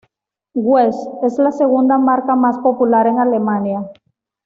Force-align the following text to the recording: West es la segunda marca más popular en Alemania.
West 0.55 0.97
es 1.23 1.37
la 1.37 1.51
segunda 1.51 1.99
marca 1.99 2.35
más 2.35 2.57
popular 2.57 3.05
en 3.05 3.19
Alemania. 3.19 3.87